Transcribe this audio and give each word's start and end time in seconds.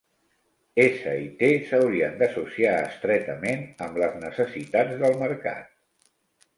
S 0.83 1.11
i 1.23 1.27
T 1.41 1.49
s'haurien 1.67 2.17
d'associar 2.23 2.73
estretament 2.87 3.65
amb 3.89 4.03
les 4.05 4.19
necessitats 4.27 5.01
del 5.07 5.19
mercat. 5.25 5.75